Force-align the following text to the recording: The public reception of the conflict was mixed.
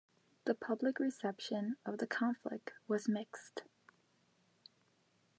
The 0.45 0.55
public 0.55 0.97
reception 0.99 1.75
of 1.85 1.99
the 1.99 2.07
conflict 2.07 2.73
was 2.87 3.07
mixed. 3.07 3.61